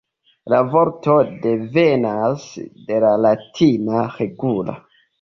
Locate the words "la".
0.53-0.61, 3.07-3.15